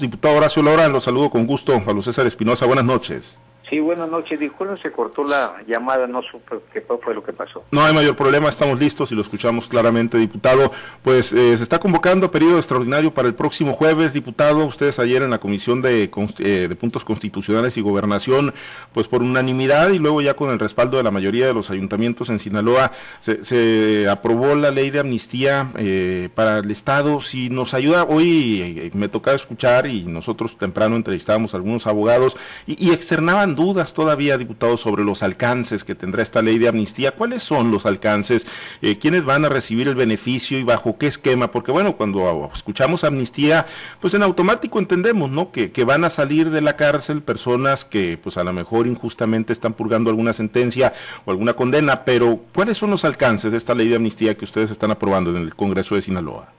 [0.00, 1.82] Diputado Horacio Lora, lo saludo con gusto.
[1.84, 3.38] Pablo César Espinosa, buenas noches.
[3.68, 4.38] Sí, buenas noches.
[4.38, 7.64] Disculpen, se cortó la llamada, no supe qué fue lo que pasó.
[7.72, 10.70] No hay mayor problema, estamos listos y lo escuchamos claramente, diputado.
[11.02, 14.64] Pues eh, se está convocando periodo extraordinario para el próximo jueves, diputado.
[14.66, 18.54] Ustedes ayer en la Comisión de, eh, de Puntos Constitucionales y Gobernación,
[18.94, 22.30] pues por unanimidad y luego ya con el respaldo de la mayoría de los ayuntamientos
[22.30, 27.20] en Sinaloa, se, aprobó la ley de amnistía eh, para el Estado.
[27.20, 32.36] Si nos ayuda, hoy me tocaba escuchar y nosotros temprano entrevistábamos a algunos abogados
[32.68, 37.12] y externaban dudas todavía, diputados, sobre los alcances que tendrá esta ley de amnistía.
[37.12, 38.46] ¿Cuáles son los alcances?
[38.82, 41.50] Eh, ¿Quiénes van a recibir el beneficio y bajo qué esquema?
[41.50, 43.66] Porque bueno, cuando escuchamos amnistía,
[44.00, 45.50] pues en automático entendemos, ¿no?
[45.50, 49.52] Que, que van a salir de la cárcel personas que pues a lo mejor injustamente
[49.52, 50.92] están purgando alguna sentencia
[51.24, 54.70] o alguna condena, pero ¿cuáles son los alcances de esta ley de amnistía que ustedes
[54.70, 56.52] están aprobando en el Congreso de Sinaloa?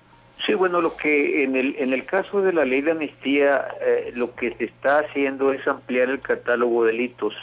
[0.48, 4.14] Sí, bueno, lo que en el, en el caso de la ley de amnistía, eh,
[4.16, 7.34] lo que se está haciendo es ampliar el catálogo de delitos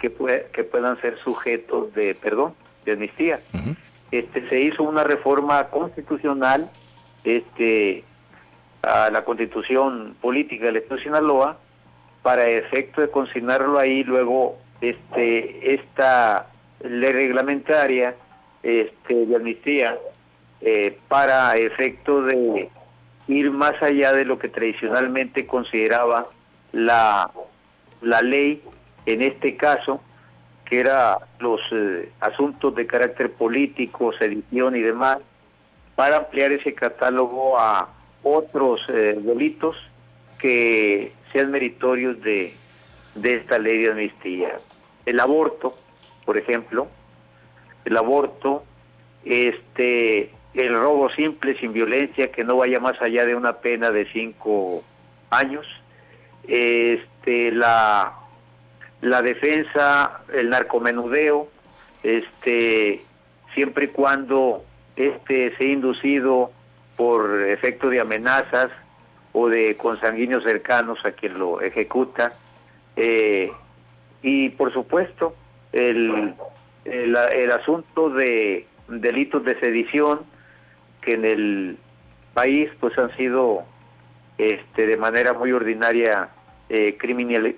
[0.00, 0.12] que,
[0.52, 3.38] que puedan ser sujetos de perdón, de amnistía.
[4.10, 6.68] este, se hizo una reforma constitucional
[7.22, 8.02] este,
[8.82, 11.56] a la constitución política del Estado de Sinaloa
[12.22, 16.48] para efecto de consignarlo ahí luego este esta
[16.82, 18.14] ley reglamentaria
[18.64, 19.96] este, de amnistía
[20.60, 22.68] eh, para efecto de
[23.28, 26.28] ir más allá de lo que tradicionalmente consideraba
[26.72, 27.30] la,
[28.02, 28.62] la ley,
[29.06, 30.00] en este caso,
[30.64, 35.18] que era los eh, asuntos de carácter político, sedición y demás,
[35.96, 37.88] para ampliar ese catálogo a
[38.22, 39.76] otros eh, delitos
[40.38, 42.54] que sean meritorios de,
[43.14, 44.58] de esta ley de amnistía.
[45.06, 45.76] El aborto,
[46.24, 46.88] por ejemplo,
[47.84, 48.64] el aborto,
[49.24, 54.06] este el robo simple sin violencia que no vaya más allá de una pena de
[54.06, 54.82] cinco
[55.30, 55.66] años,
[56.48, 58.14] este la
[59.00, 61.48] la defensa, el narcomenudeo,
[62.02, 63.02] este
[63.54, 64.64] siempre y cuando
[64.96, 66.50] este sea inducido
[66.96, 68.70] por efecto de amenazas
[69.32, 72.34] o de consanguíneos cercanos a quien lo ejecuta.
[72.96, 73.50] Eh,
[74.22, 75.34] y por supuesto
[75.72, 76.34] el,
[76.84, 80.20] el, el asunto de delitos de sedición
[81.10, 81.76] que en el
[82.34, 83.64] país pues han sido
[84.38, 86.28] este, de manera muy ordinaria
[86.68, 86.96] eh,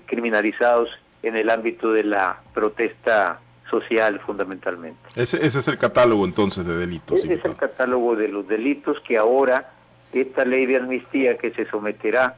[0.07, 0.89] criminalizados
[1.23, 4.99] en el ámbito de la protesta social fundamentalmente.
[5.17, 7.19] Ese, ese es el catálogo entonces de delitos.
[7.19, 9.71] Ese es el catálogo de los delitos que ahora
[10.15, 12.37] esta ley de amnistía que se someterá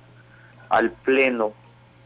[0.68, 1.52] al Pleno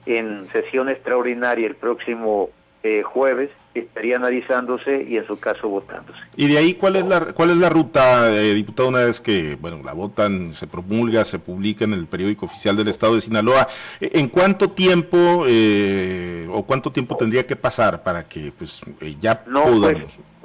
[0.05, 2.51] en sesión extraordinaria el próximo
[2.83, 6.19] eh, jueves estaría analizándose y en su caso votándose.
[6.37, 9.57] ¿Y de ahí cuál es la, cuál es la ruta, eh, diputado, una vez que
[9.57, 13.69] bueno la votan, se promulga, se publica en el periódico oficial del Estado de Sinaloa?
[14.01, 19.43] ¿En cuánto tiempo eh, o cuánto tiempo tendría que pasar para que pues eh, ya
[19.47, 19.99] no, Pues,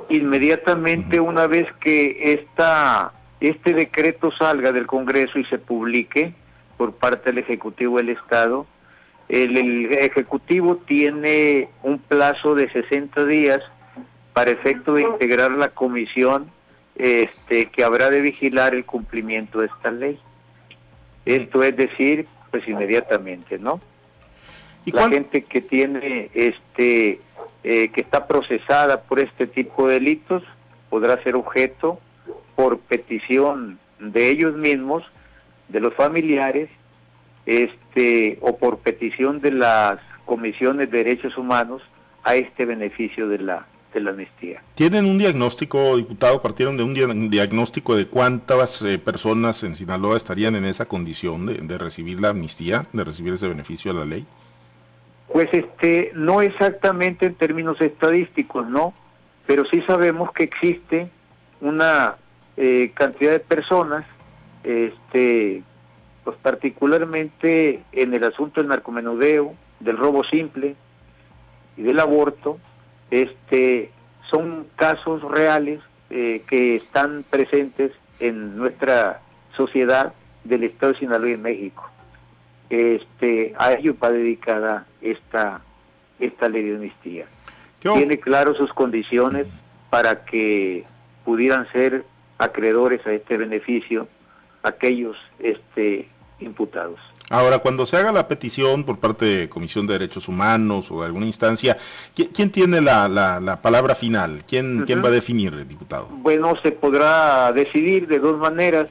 [0.10, 6.34] inmediatamente una vez que esta, este decreto salga del Congreso y se publique
[6.78, 8.66] por parte del Ejecutivo del Estado,
[9.29, 13.61] el, Ejecutivo tiene un plazo de 60 días
[14.34, 16.50] para efecto de integrar la comisión
[16.95, 20.19] este, que habrá de vigilar el cumplimiento de esta ley.
[21.25, 23.79] Esto es decir, pues inmediatamente, ¿no?
[24.85, 27.19] ¿Y la gente que tiene, este,
[27.63, 30.44] eh, que está procesada por este tipo de delitos
[30.90, 32.00] podrá ser objeto
[32.55, 35.03] por petición de ellos mismos,
[35.69, 36.69] de los familiares
[37.46, 41.81] este, o por petición de las comisiones de derechos humanos
[42.24, 44.62] a este beneficio de la, de la amnistía.
[44.76, 46.42] ¿Tienen un diagnóstico, diputado?
[46.42, 51.56] ¿Partieron de un diagnóstico de cuántas eh, personas en Sinaloa estarían en esa condición de,
[51.56, 54.26] de, recibir la amnistía, de recibir ese beneficio de la ley?
[55.32, 58.94] Pues este, no exactamente en términos estadísticos, ¿no?
[59.46, 61.09] Pero sí sabemos que existe
[61.59, 62.16] una
[62.56, 64.06] eh, cantidad de personas
[64.64, 65.64] este,
[66.23, 70.75] pues particularmente en el asunto del narcomenudeo, del robo simple
[71.75, 72.59] y del aborto,
[73.11, 73.91] este,
[74.29, 79.22] son casos reales eh, que están presentes en nuestra
[79.55, 81.90] sociedad del Estado de Sinaloa y México.
[82.69, 85.61] Este, a ello va dedicada esta,
[86.19, 87.26] esta ley de amnistía.
[87.79, 89.47] Tiene claro sus condiciones
[89.90, 90.85] para que
[91.26, 92.05] pudieran ser
[92.37, 94.08] acreedores a este beneficio
[94.64, 96.08] aquellos este,
[96.40, 97.00] imputados.
[97.30, 101.06] Ahora, cuando se haga la petición por parte de Comisión de Derechos Humanos o de
[101.06, 101.78] alguna instancia,
[102.14, 104.44] ¿quién, tiene la, la, palabra final?
[104.47, 106.09] ¿Quién, ¿Quién va a definir, diputado?
[106.12, 108.90] Bueno, se podrá decidir de dos maneras.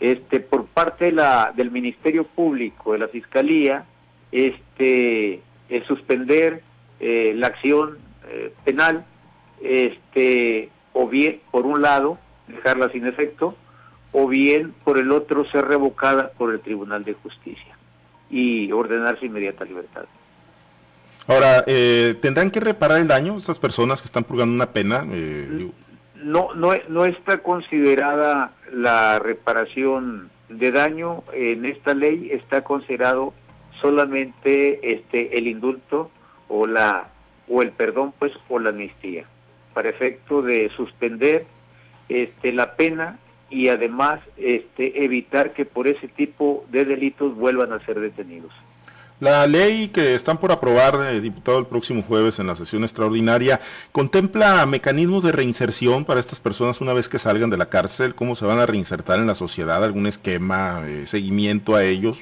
[0.00, 3.84] este, por parte de la, del Ministerio Público, de la Fiscalía,
[4.32, 6.62] este, el suspender
[7.00, 7.98] eh, la acción
[8.28, 9.04] eh, penal,
[9.62, 13.56] este, o bien, por un lado, dejarla sin efecto,
[14.12, 17.76] o bien, por el otro, ser revocada por el Tribunal de Justicia
[18.30, 20.04] y ordenar su inmediata libertad.
[21.26, 25.04] Ahora, eh, ¿tendrán que reparar el daño estas personas que están purgando una pena?
[26.14, 33.34] no, no, no está considerada la reparación de daño en esta ley, está considerado
[33.80, 36.10] solamente este el indulto
[36.48, 37.08] o la
[37.48, 39.24] o el perdón pues o la amnistía
[39.74, 41.46] para efecto de suspender
[42.08, 43.18] este la pena
[43.50, 48.52] y además este evitar que por ese tipo de delitos vuelvan a ser detenidos.
[49.20, 53.60] La ley que están por aprobar, eh, diputado, el próximo jueves en la sesión extraordinaria,
[53.90, 58.36] contempla mecanismos de reinserción para estas personas una vez que salgan de la cárcel, cómo
[58.36, 62.20] se van a reinsertar en la sociedad, algún esquema, eh, seguimiento a ellos.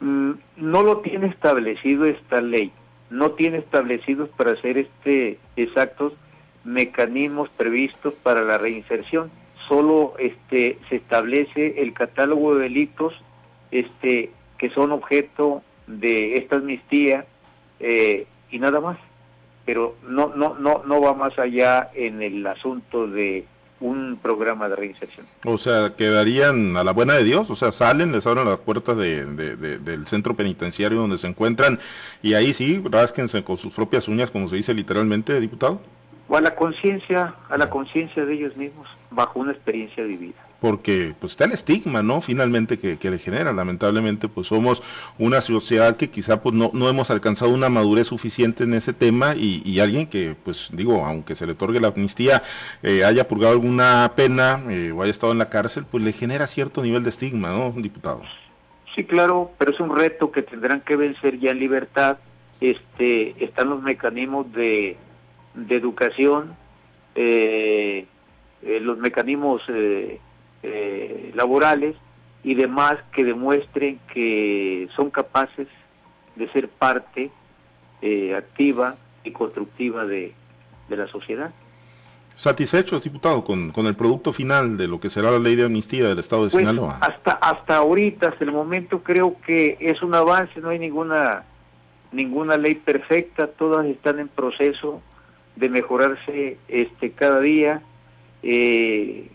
[0.00, 2.70] Mm, no lo tiene establecido esta ley,
[3.08, 6.12] no tiene establecidos para hacer este exactos
[6.64, 9.30] mecanismos previstos para la reinserción.
[9.68, 13.14] Solo este se establece el catálogo de delitos
[13.70, 17.26] este que son objeto de esta amnistía
[17.80, 18.98] eh, y nada más.
[19.64, 23.44] Pero no, no, no, no va más allá en el asunto de
[23.80, 25.26] un programa de reinserción.
[25.44, 28.96] O sea, quedarían a la buena de Dios, o sea, salen, les abren las puertas
[28.96, 31.78] de, del centro penitenciario donde se encuentran
[32.22, 35.80] y ahí sí, rásquense con sus propias uñas, como se dice literalmente, diputado.
[36.28, 41.14] O a la conciencia, a la conciencia de ellos mismos, bajo una experiencia vivida porque
[41.20, 42.20] pues está el estigma, ¿no?
[42.20, 43.52] Finalmente que, le genera.
[43.52, 44.82] Lamentablemente, pues somos
[45.18, 49.34] una sociedad que quizá pues no, no hemos alcanzado una madurez suficiente en ese tema
[49.36, 52.42] y, alguien que, pues digo, aunque se le otorgue la amnistía,
[52.82, 56.46] eh, haya purgado alguna pena eh, o haya estado en la cárcel, pues le genera
[56.46, 58.22] cierto nivel de estigma, ¿no, diputado?
[58.94, 62.16] Sí, claro, pero es un reto que tendrán que vencer ya en libertad.
[62.60, 64.96] Este, están los mecanismos de,
[65.56, 66.54] de educación,
[67.14, 68.06] eh,
[68.62, 69.62] los mecanismos
[70.68, 71.96] eh, laborales
[72.42, 75.66] y demás que demuestren que son capaces
[76.36, 77.30] de ser parte
[78.02, 80.32] eh, activa y constructiva de,
[80.88, 81.50] la sociedad.
[82.36, 86.06] ¿Satisfechos, diputado, con, con, el producto final de lo que será la ley de amnistía
[86.06, 86.98] del Estado de pues, Sinaloa?
[87.00, 91.44] Hasta, hasta ahorita, hasta el momento, creo que es un avance, no hay ninguna,
[92.12, 95.00] ninguna ley perfecta, todas están en proceso
[95.56, 97.82] de mejorarse este, cada día.
[98.42, 99.28] Eh,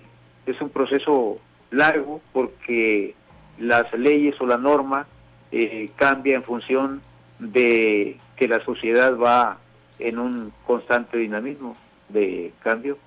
[0.46, 1.38] es un proceso
[1.72, 3.16] largo porque
[3.60, 5.08] las leyes o la norma
[5.52, 7.02] eh, cambia en función
[7.40, 9.58] de que la sociedad va
[10.00, 11.76] en un constante dinamismo
[12.10, 12.98] de cambio.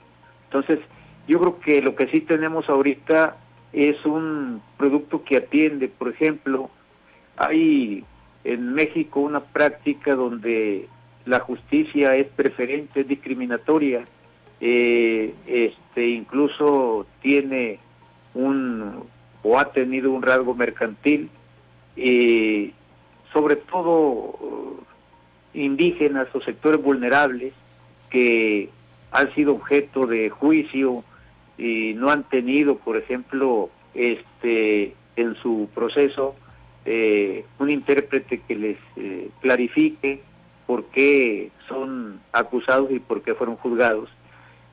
[0.44, 0.80] Entonces,
[1.26, 3.36] yo creo que lo que sí tenemos ahorita
[3.72, 6.70] es un producto que atiende, por ejemplo,
[7.36, 8.04] hay
[8.44, 10.88] en México una práctica donde
[11.26, 14.04] la justicia es preferente, es discriminatoria,
[14.60, 17.78] eh, este incluso tiene
[18.34, 19.04] un
[19.42, 21.28] o ha tenido un rasgo mercantil
[21.96, 22.72] y
[23.32, 24.38] sobre todo
[25.52, 27.52] indígenas o sectores vulnerables
[28.10, 28.70] que
[29.12, 31.04] han sido objeto de juicio
[31.58, 36.34] y no han tenido, por ejemplo, este en su proceso
[36.84, 40.20] eh, un intérprete que les eh, clarifique
[40.66, 44.08] por qué son acusados y por qué fueron juzgados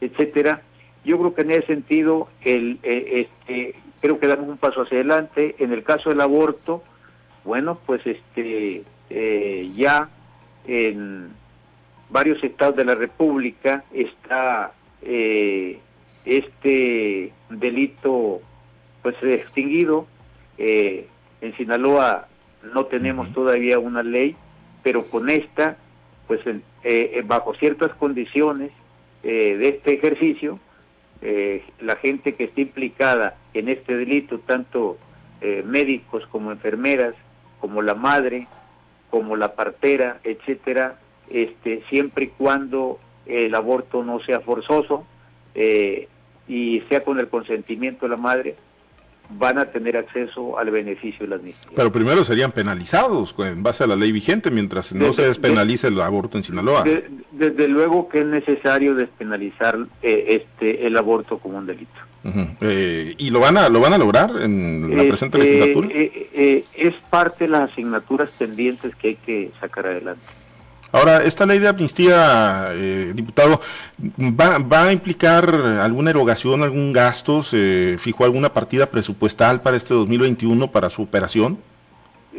[0.02, 0.64] etcétera.
[1.06, 4.98] Yo creo que en ese sentido el, eh, este, creo que damos un paso hacia
[4.98, 5.56] adelante.
[5.60, 6.84] En el caso del aborto,
[7.46, 10.10] bueno, pues este eh, ya
[10.68, 11.30] en
[12.10, 15.80] varios estados de la República está eh,
[16.26, 18.42] este delito
[19.02, 20.08] pues extinguido.
[20.58, 22.28] en Sinaloa
[22.74, 24.36] no tenemos todavía una ley,
[24.84, 25.78] pero con esta,
[26.28, 26.42] pues
[27.26, 28.72] bajo ciertas condiciones
[29.24, 30.60] eh, de este ejercicio,
[31.22, 34.98] eh, la gente que está implicada en este delito, tanto
[35.42, 37.14] eh, médicos como enfermeras,
[37.60, 38.48] como la madre,
[39.12, 40.98] como la partera, etcétera,
[41.30, 45.06] este, siempre y cuando el aborto no sea forzoso
[46.48, 48.56] y sea con el consentimiento de la madre,
[49.38, 51.72] van a tener acceso al beneficio de la amnistía.
[51.76, 56.00] Pero primero serían penalizados en base a la ley vigente mientras no se despenalice el
[56.02, 56.84] aborto en Sinaloa.
[57.32, 61.92] desde luego que es necesario despenalizar eh, este el aborto como un delito.
[62.62, 65.88] Eh, ¿Y lo van a lo van a lograr en la presente este, legislatura?
[65.92, 70.22] Eh, es parte de las asignaturas pendientes que hay que sacar adelante.
[70.92, 73.62] Ahora, esta ley de amnistía, eh, diputado,
[74.20, 77.44] ¿va, ¿va, a implicar alguna erogación, algún gasto?
[77.44, 81.58] ¿Se fijó alguna partida presupuestal para este 2021 para su operación?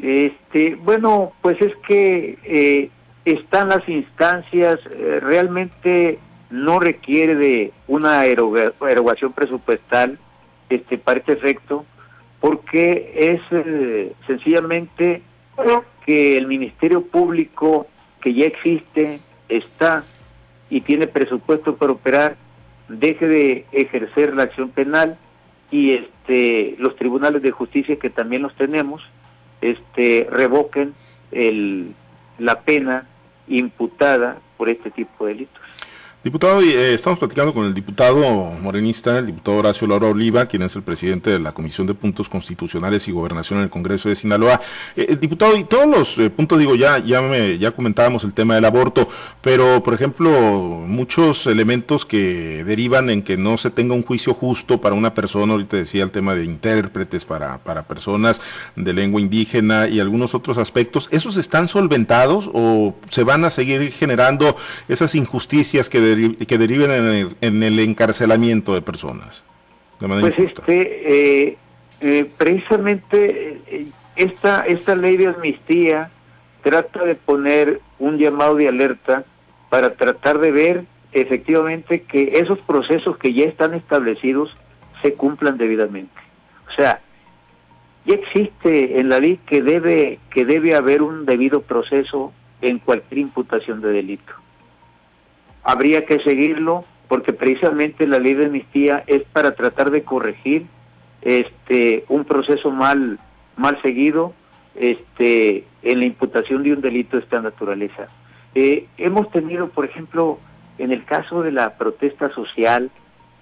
[0.00, 2.90] Este, bueno, pues es que eh,
[3.24, 6.18] están las instancias, eh, realmente
[6.50, 10.18] no requiere de una erogación presupuestal
[10.68, 11.84] este, para este efecto,
[12.40, 15.22] porque es eh, sencillamente
[16.04, 17.86] que el Ministerio Público
[18.22, 20.04] que ya existe, está
[20.70, 22.36] y tiene presupuesto para operar,
[22.88, 25.18] deje de ejercer la acción penal
[25.70, 29.02] y este los tribunales de justicia que también los tenemos
[29.62, 30.94] este revoquen
[31.30, 31.94] el,
[32.38, 33.06] la pena
[33.48, 35.62] imputada por este tipo de delitos.
[36.24, 38.14] Diputado, eh, estamos platicando con el diputado
[38.60, 42.28] morenista, el diputado Horacio Laura Oliva, quien es el presidente de la Comisión de Puntos
[42.28, 44.60] Constitucionales y Gobernación en el Congreso de Sinaloa.
[44.94, 48.54] Eh, eh diputado, y todos los eh, puntos, digo, ya, ya, me, comentábamos el tema
[48.54, 49.08] del aborto,
[49.40, 54.80] pero, por ejemplo, muchos elementos que derivan en que no se tenga un juicio justo
[54.80, 58.40] para una persona, ahorita decía el tema de intérpretes para, para personas
[58.76, 63.90] de lengua indígena y algunos otros aspectos, ¿esos están solventados o se van a seguir
[63.90, 64.54] generando
[64.88, 66.11] esas injusticias que
[66.46, 66.90] que deriven
[67.40, 69.44] en el, encarcelamiento de personas.
[69.98, 71.56] pues este, eh,
[72.00, 76.10] eh, precisamente eh, esta, esta ley de amnistía
[76.62, 79.24] trata de poner un llamado de alerta
[79.68, 84.50] para tratar de ver efectivamente que esos procesos que ya están establecidos
[85.02, 86.20] se cumplan debidamente.
[86.68, 87.00] O sea,
[88.04, 93.18] ya existe en la ley que debe que debe haber un debido proceso en cualquier
[93.18, 94.41] imputación de delito
[95.62, 100.66] habría que seguirlo porque precisamente la ley de amnistía es para tratar de corregir
[101.20, 103.18] este un proceso mal
[103.56, 104.32] mal seguido
[104.74, 108.08] este en la imputación de un delito de esta naturaleza.
[108.54, 110.38] Eh, hemos tenido, por ejemplo,
[110.78, 112.90] en el caso de la protesta social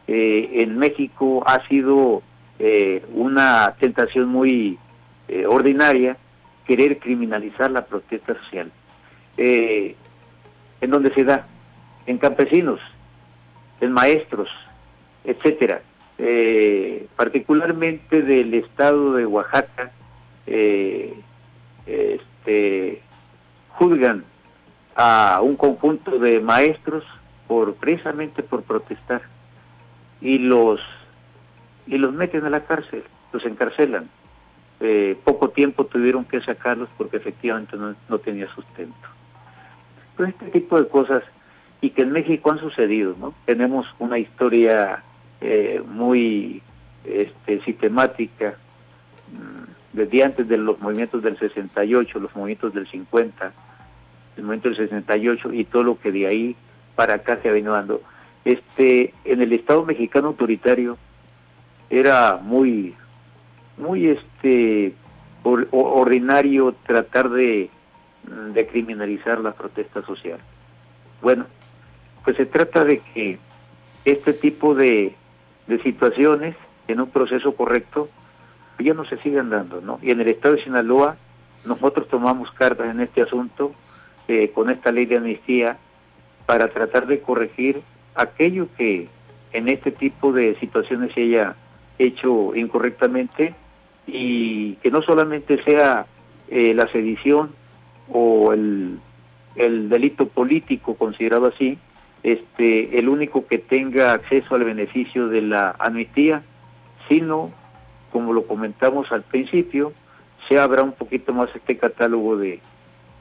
[0.07, 2.23] eh, en México ha sido
[2.59, 4.79] eh, una tentación muy
[5.47, 6.17] ordinaria
[6.67, 8.73] querer criminalizar la protesta social.
[9.37, 9.95] en
[10.91, 11.47] donde se da
[12.07, 12.81] en campesinos,
[13.81, 14.49] en maestros,
[15.25, 15.83] etcétera.
[16.19, 19.91] Eh, particularmente del estado de Oaxaca,
[20.47, 21.15] eh,
[21.87, 23.01] este,
[23.71, 24.25] juzgan
[24.97, 27.05] a un conjunto de maestros
[27.49, 29.23] por precisamente por protestar
[30.21, 30.81] y los
[31.87, 33.03] y los meten a la cárcel,
[33.33, 34.09] los encarcelan.
[34.81, 39.09] Eh, poco tiempo tuvieron que sacarlos porque efectivamente no, no tenía sustento.
[40.17, 41.23] Pues este tipo de cosas
[41.81, 43.35] y que en México han sucedido, ¿no?
[43.47, 45.03] Tenemos una historia
[45.41, 46.63] eh, muy
[47.05, 48.55] este, sistemática
[49.33, 53.53] mm, desde antes de los movimientos del 68, los movimientos del 50,
[54.37, 56.57] el movimiento del 68 y todo lo que de ahí
[56.95, 58.03] para acá se ha venido dando.
[58.45, 60.99] Este, en el Estado mexicano autoritario
[61.89, 62.95] era muy,
[63.79, 64.95] muy este,
[65.43, 67.71] ordinario tratar de,
[68.53, 70.39] de criminalizar la protesta social.
[71.23, 71.47] Bueno,
[72.25, 73.39] pues se trata de que
[74.05, 75.15] este tipo de,
[75.85, 76.57] situaciones
[76.89, 78.09] en un proceso correcto
[78.81, 80.01] ya no se sigan dando, ¿no?
[80.03, 81.17] Y en el estado de Sinaloa
[81.65, 83.73] nosotros tomamos cartas en este asunto
[84.27, 85.79] eh, con esta ley de amnistía
[86.47, 87.83] para tratar de corregir
[88.17, 89.07] aquello que
[89.53, 91.55] en este tipo de situaciones se haya
[91.99, 93.55] hecho incorrectamente
[94.07, 96.07] y que no solamente sea
[96.49, 97.53] eh, la sedición
[98.09, 98.99] o el,
[99.55, 101.79] el delito político considerado así,
[102.23, 106.43] este, el único que tenga acceso al beneficio de la amnistía,
[107.09, 107.51] sino,
[108.13, 109.93] como lo comentamos al principio,
[110.49, 112.61] se abra un poquito más este catálogo de,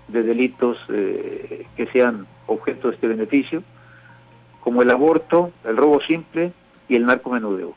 [0.07, 3.63] de delitos eh, que sean objeto de este beneficio,
[4.61, 6.51] como el aborto, el robo simple
[6.87, 7.73] y el narcomenudeo.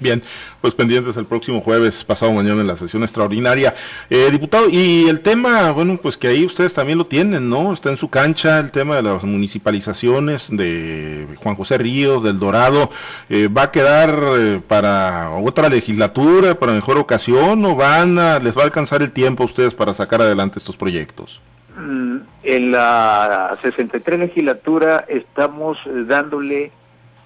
[0.00, 0.22] Bien,
[0.60, 3.74] pues pendientes el próximo jueves, pasado mañana en la sesión extraordinaria.
[4.08, 7.72] Eh, diputado, y el tema, bueno, pues que ahí ustedes también lo tienen, ¿no?
[7.72, 12.90] Está en su cancha el tema de las municipalizaciones de Juan José Ríos, del Dorado.
[13.28, 18.56] Eh, ¿Va a quedar eh, para otra legislatura, para mejor ocasión, o van a, les
[18.56, 21.40] va a alcanzar el tiempo a ustedes para sacar adelante estos proyectos?
[21.76, 25.76] Mm, en la 63 legislatura estamos
[26.06, 26.70] dándole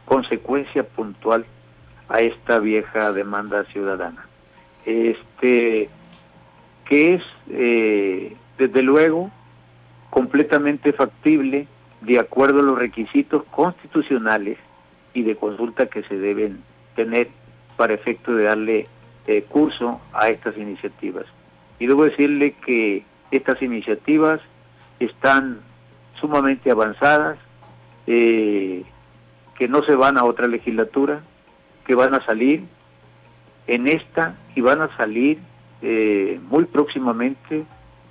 [0.07, 1.45] consecuencia puntual
[2.09, 4.27] a esta vieja demanda ciudadana.
[4.85, 5.89] Este,
[6.85, 9.31] que es, eh, desde luego,
[10.11, 11.67] completamente factible
[12.01, 14.59] de acuerdo a los requisitos constitucionales
[15.15, 16.63] y de consulta que se deben
[16.97, 17.29] tener
[17.77, 18.87] para efecto de darle
[19.27, 21.27] eh, curso a estas iniciativas.
[21.79, 24.41] Y debo decirle que estas iniciativas
[25.01, 25.61] están
[26.21, 27.39] sumamente avanzadas,
[28.07, 28.85] eh,
[29.57, 31.23] que no se van a otra legislatura,
[31.87, 32.65] que van a salir
[33.67, 35.39] en esta y van a salir
[35.83, 37.65] eh, muy próximamente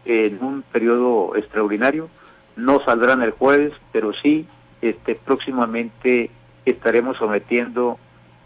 [0.05, 2.09] en un periodo extraordinario.
[2.55, 4.45] No saldrán el jueves, pero sí
[4.81, 6.31] este, próximamente
[6.65, 7.97] estaremos sometiendo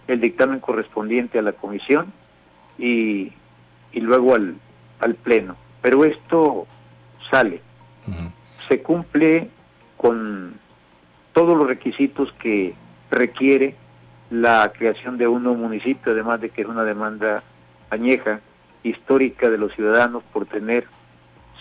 [0.08, 2.14] el dictamen correspondiente a la comisión
[2.78, 3.32] y,
[3.92, 4.56] y luego al,
[5.00, 5.56] al pleno.
[5.82, 6.68] Pero esto
[7.30, 7.62] sale,
[8.68, 9.50] se cumple
[9.98, 10.54] con
[11.34, 12.74] todos los requisitos que
[13.12, 13.76] requiere
[14.30, 17.44] la creación de un nuevo municipio, además de que es una demanda
[17.90, 18.40] añeja,
[18.84, 20.86] histórica de los ciudadanos por tener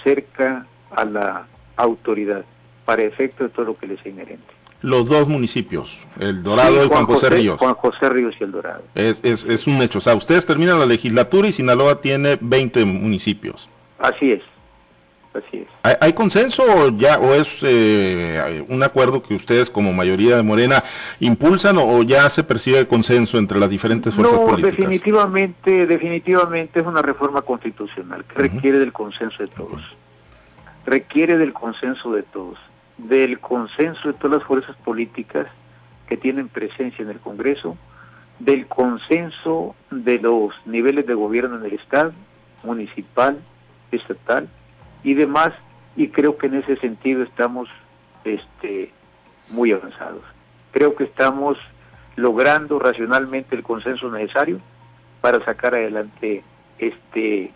[0.02, 2.44] cerca a la autoridad
[2.84, 4.44] para efecto de todo lo que les es inherente.
[4.82, 7.58] Los dos municipios, El Dorado y Juan, José, Ríos.
[7.58, 8.82] Juan José Ríos y El Dorado.
[8.94, 9.98] Es, es, es un hecho.
[9.98, 13.70] O sea, ustedes terminan la legislatura y Sinaloa tiene 20 municipios.
[13.98, 14.42] Así es.
[15.34, 15.68] Así es.
[16.00, 20.84] ¿Hay, consenso o, ya, o es eh, un acuerdo que ustedes como mayoría de Morena
[21.18, 24.76] impulsan o, ya se percibe consenso entre las diferentes fuerzas no, políticas?
[24.76, 29.82] definitivamente, definitivamente es una reforma constitucional que requiere del consenso de todos.
[30.86, 32.58] Requiere del consenso de todos,
[32.98, 35.48] del consenso de todas las fuerzas políticas
[36.06, 37.76] que tienen presencia en el Congreso,
[38.38, 42.12] del consenso de los niveles de gobierno en el Estado,
[42.62, 43.40] municipal,
[43.90, 44.48] estatal,
[45.04, 45.52] y demás,
[45.96, 47.68] y creo que en ese sentido estamos
[48.24, 48.90] este,
[49.50, 50.22] muy avanzados.
[50.72, 51.58] Creo que estamos
[52.16, 54.58] logrando racionalmente el consenso necesario
[55.20, 56.42] para sacar adelante
[56.78, 57.52] este,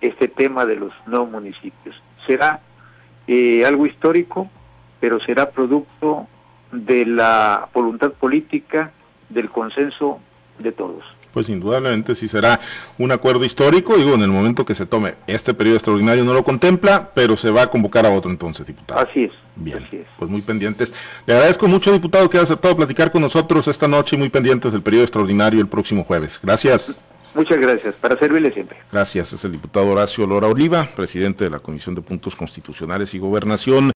[0.00, 2.00] este tema de los nuevos municipios.
[2.26, 2.60] Será
[3.26, 4.48] eh, algo histórico,
[5.00, 6.28] pero será producto
[6.70, 8.92] de la voluntad política,
[9.28, 10.20] del consenso
[10.58, 12.60] de todos pues indudablemente sí será
[12.98, 13.96] un acuerdo histórico.
[13.96, 17.50] Digo, en el momento que se tome este periodo extraordinario no lo contempla, pero se
[17.50, 19.00] va a convocar a otro entonces, diputado.
[19.00, 19.32] Así es.
[19.56, 19.86] Bien,
[20.18, 20.94] pues muy pendientes.
[21.26, 24.72] Le agradezco mucho, diputado, que haya aceptado platicar con nosotros esta noche y muy pendientes
[24.72, 26.38] del periodo extraordinario el próximo jueves.
[26.42, 26.98] Gracias.
[27.34, 28.78] Muchas gracias, para servirle siempre.
[28.90, 33.18] Gracias, es el diputado Horacio Lora Oliva, presidente de la Comisión de Puntos Constitucionales y
[33.20, 33.88] Gobernación.